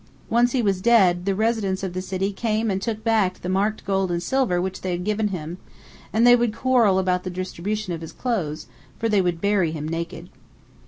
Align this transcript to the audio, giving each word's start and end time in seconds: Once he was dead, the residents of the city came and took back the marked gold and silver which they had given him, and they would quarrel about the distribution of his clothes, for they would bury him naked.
Once 0.31 0.51
he 0.53 0.63
was 0.63 0.81
dead, 0.81 1.25
the 1.25 1.35
residents 1.35 1.83
of 1.83 1.93
the 1.93 2.01
city 2.01 2.33
came 2.33 2.71
and 2.71 2.81
took 2.81 3.03
back 3.03 3.35
the 3.43 3.47
marked 3.47 3.85
gold 3.85 4.09
and 4.09 4.23
silver 4.23 4.59
which 4.59 4.81
they 4.81 4.89
had 4.89 5.03
given 5.03 5.27
him, 5.27 5.59
and 6.11 6.25
they 6.25 6.35
would 6.35 6.55
quarrel 6.55 6.97
about 6.97 7.23
the 7.23 7.29
distribution 7.29 7.93
of 7.93 8.01
his 8.01 8.11
clothes, 8.11 8.65
for 8.97 9.07
they 9.07 9.21
would 9.21 9.39
bury 9.39 9.69
him 9.71 9.87
naked. 9.87 10.29